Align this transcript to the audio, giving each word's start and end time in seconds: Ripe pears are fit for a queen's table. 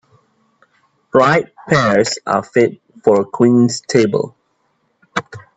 Ripe 1.13 1.53
pears 1.67 2.17
are 2.25 2.41
fit 2.41 2.81
for 3.03 3.21
a 3.21 3.25
queen's 3.25 3.81
table. 3.81 4.35